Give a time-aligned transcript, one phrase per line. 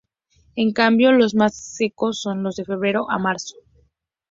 [0.55, 3.57] En cambio, los más secos son de febrero a marzo.